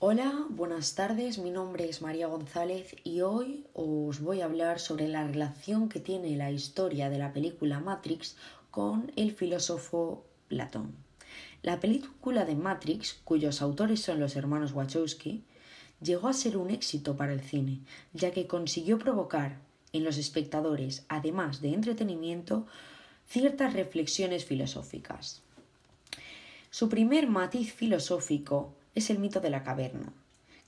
[0.00, 5.08] Hola, buenas tardes, mi nombre es María González y hoy os voy a hablar sobre
[5.08, 8.36] la relación que tiene la historia de la película Matrix
[8.70, 10.94] con el filósofo Platón.
[11.64, 15.42] La película de Matrix, cuyos autores son los hermanos Wachowski,
[16.00, 17.80] llegó a ser un éxito para el cine,
[18.12, 19.58] ya que consiguió provocar
[19.92, 22.68] en los espectadores, además de entretenimiento,
[23.26, 25.42] ciertas reflexiones filosóficas.
[26.70, 30.12] Su primer matiz filosófico es el mito de la caverna,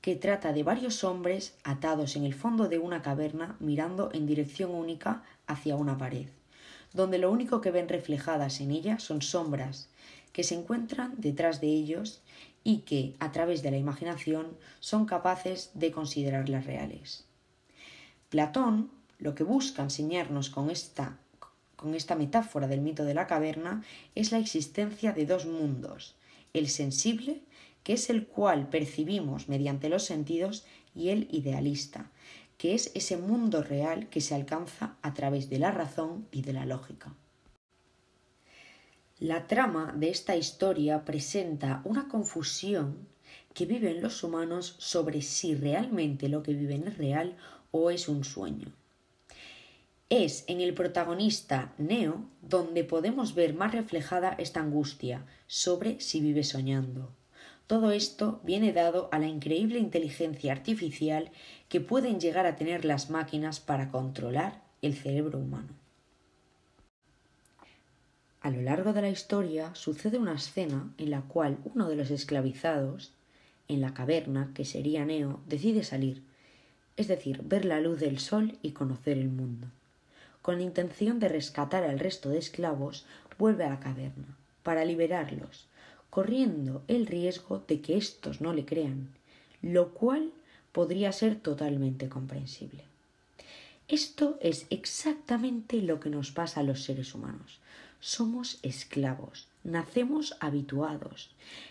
[0.00, 4.70] que trata de varios hombres atados en el fondo de una caverna mirando en dirección
[4.70, 6.28] única hacia una pared,
[6.92, 9.88] donde lo único que ven reflejadas en ella son sombras
[10.32, 12.20] que se encuentran detrás de ellos
[12.62, 17.24] y que, a través de la imaginación, son capaces de considerarlas reales.
[18.28, 21.18] Platón lo que busca enseñarnos con esta,
[21.76, 23.82] con esta metáfora del mito de la caverna
[24.14, 26.14] es la existencia de dos mundos,
[26.54, 27.42] el sensible,
[27.82, 32.10] que es el cual percibimos mediante los sentidos, y el idealista,
[32.58, 36.52] que es ese mundo real que se alcanza a través de la razón y de
[36.52, 37.14] la lógica.
[39.18, 43.06] La trama de esta historia presenta una confusión
[43.54, 47.36] que viven los humanos sobre si realmente lo que viven es real
[47.70, 48.72] o es un sueño.
[50.08, 56.42] Es en el protagonista Neo donde podemos ver más reflejada esta angustia sobre si vive
[56.42, 57.14] soñando.
[57.70, 61.30] Todo esto viene dado a la increíble inteligencia artificial
[61.68, 65.68] que pueden llegar a tener las máquinas para controlar el cerebro humano.
[68.40, 72.10] A lo largo de la historia sucede una escena en la cual uno de los
[72.10, 73.12] esclavizados
[73.68, 76.24] en la caverna, que sería Neo, decide salir,
[76.96, 79.68] es decir, ver la luz del sol y conocer el mundo.
[80.42, 83.06] Con la intención de rescatar al resto de esclavos,
[83.38, 85.68] vuelve a la caverna, para liberarlos,
[86.10, 89.08] corriendo el riesgo de que éstos no le crean,
[89.62, 90.32] lo cual
[90.72, 92.84] podría ser totalmente comprensible.
[93.88, 97.58] Esto es exactamente lo que nos pasa a los seres humanos.
[97.98, 101.30] Somos esclavos, nacemos habituados.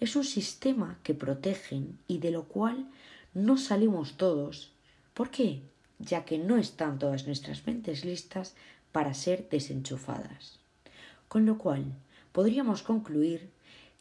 [0.00, 2.88] Es un sistema que protegen y de lo cual
[3.32, 4.72] no salimos todos.
[5.14, 5.62] ¿Por qué?
[5.98, 8.54] Ya que no están todas nuestras mentes listas
[8.90, 10.58] para ser desenchufadas.
[11.28, 11.84] Con lo cual,
[12.32, 13.50] podríamos concluir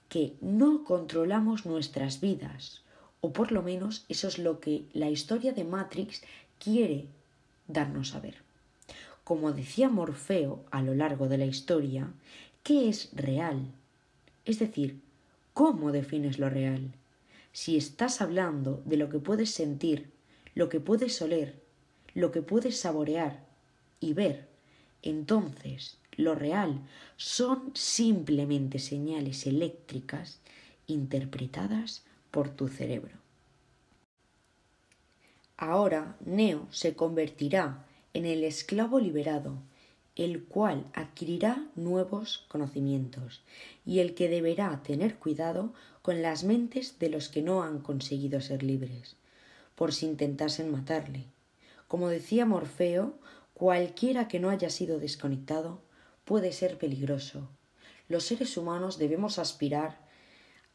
[0.10, 2.82] que no controlamos nuestras vidas,
[3.22, 6.24] o por lo menos eso es lo que la historia de Matrix
[6.58, 7.06] quiere
[7.68, 8.36] darnos a ver.
[9.24, 12.12] Como decía Morfeo a lo largo de la historia,
[12.64, 13.72] ¿qué es real?
[14.46, 15.00] Es decir,
[15.54, 16.92] ¿cómo defines lo real?
[17.54, 20.10] Si estás hablando de lo que puedes sentir,
[20.56, 21.62] lo que puedes oler,
[22.16, 23.46] lo que puedes saborear
[24.00, 24.48] y ver,
[25.04, 26.82] entonces lo real
[27.16, 30.42] son simplemente señales eléctricas
[30.86, 33.16] interpretadas por tu cerebro.
[35.56, 39.60] Ahora Neo se convertirá en el esclavo liberado,
[40.18, 43.42] el cual adquirirá nuevos conocimientos
[43.86, 48.42] y el que deberá tener cuidado con las mentes de los que no han conseguido
[48.42, 49.16] ser libres,
[49.76, 51.28] por si intentasen matarle.
[51.88, 53.14] Como decía Morfeo,
[53.54, 55.88] cualquiera que no haya sido desconectado
[56.30, 57.50] puede ser peligroso.
[58.08, 59.98] Los seres humanos debemos aspirar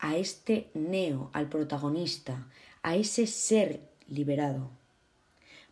[0.01, 2.49] a este neo, al protagonista,
[2.83, 4.69] a ese ser liberado.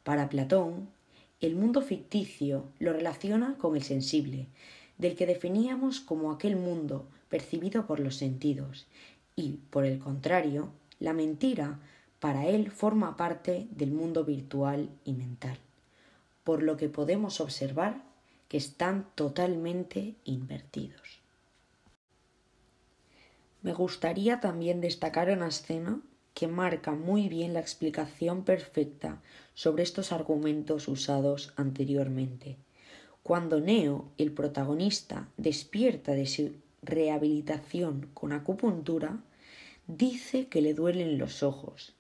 [0.05, 0.89] Para Platón,
[1.41, 4.47] el mundo ficticio lo relaciona con el sensible,
[4.99, 8.87] del que definíamos como aquel mundo percibido por los sentidos,
[9.35, 10.69] y, por el contrario,
[11.01, 11.81] la mentira
[12.21, 15.59] para él forma parte del mundo virtual y mental,
[16.45, 18.12] por lo que podemos observar
[18.53, 21.23] que están totalmente invertidos.
[23.63, 26.03] Me gustaría también destacar una escena
[26.35, 29.23] que marca muy bien la explicación perfecta
[29.55, 32.59] sobre estos argumentos usados anteriormente.
[33.23, 36.53] Cuando Neo, el protagonista, despierta de su
[36.83, 39.25] rehabilitación con acupuntura,
[39.87, 41.95] dice que le duelen los ojos,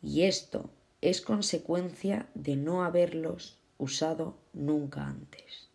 [0.00, 0.70] y esto
[1.02, 5.73] es consecuencia de no haberlos usado nunca antes.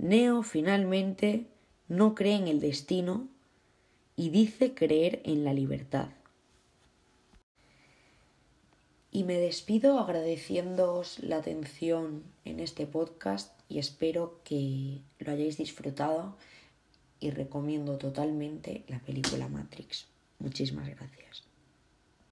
[0.00, 1.44] Neo finalmente
[1.88, 3.28] no cree en el destino
[4.16, 6.08] y dice creer en la libertad.
[9.12, 16.38] Y me despido agradeciéndoos la atención en este podcast y espero que lo hayáis disfrutado
[17.18, 20.06] y recomiendo totalmente la película Matrix.
[20.38, 21.49] Muchísimas gracias.